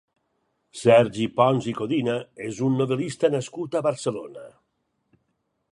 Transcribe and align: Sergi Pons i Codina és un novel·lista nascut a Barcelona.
Sergi 0.83 1.27
Pons 1.41 1.67
i 1.73 1.73
Codina 1.81 2.15
és 2.49 2.61
un 2.69 2.81
novel·lista 2.83 3.33
nascut 3.37 3.77
a 3.77 3.83
Barcelona. 3.89 4.49